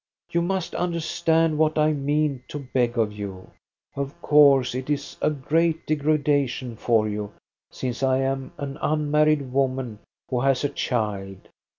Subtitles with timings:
[0.31, 3.51] You must understand what I mean to beg of you.
[3.95, 7.33] Of course it is a great degradation for you,
[7.69, 11.49] since I am an unmarried woman who has a child.